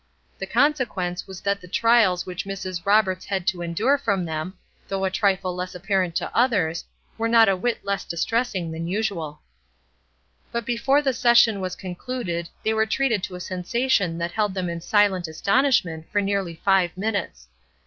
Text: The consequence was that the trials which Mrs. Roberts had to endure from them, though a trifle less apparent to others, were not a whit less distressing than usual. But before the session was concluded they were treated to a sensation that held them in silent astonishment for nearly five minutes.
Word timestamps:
The 0.39 0.47
consequence 0.47 1.27
was 1.27 1.41
that 1.41 1.61
the 1.61 1.67
trials 1.67 2.25
which 2.25 2.45
Mrs. 2.45 2.87
Roberts 2.87 3.25
had 3.25 3.45
to 3.45 3.61
endure 3.61 3.99
from 3.99 4.25
them, 4.25 4.57
though 4.87 5.05
a 5.05 5.11
trifle 5.11 5.53
less 5.53 5.75
apparent 5.75 6.15
to 6.15 6.35
others, 6.35 6.83
were 7.19 7.27
not 7.27 7.47
a 7.47 7.55
whit 7.55 7.85
less 7.85 8.03
distressing 8.03 8.71
than 8.71 8.87
usual. 8.87 9.41
But 10.51 10.65
before 10.65 11.03
the 11.03 11.13
session 11.13 11.61
was 11.61 11.75
concluded 11.75 12.49
they 12.63 12.73
were 12.73 12.87
treated 12.87 13.21
to 13.25 13.35
a 13.35 13.39
sensation 13.39 14.17
that 14.17 14.31
held 14.31 14.55
them 14.55 14.69
in 14.71 14.81
silent 14.81 15.27
astonishment 15.27 16.07
for 16.11 16.19
nearly 16.19 16.55
five 16.65 16.97
minutes. 16.97 17.47